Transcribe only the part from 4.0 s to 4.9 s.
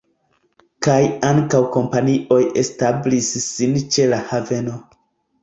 la haveno.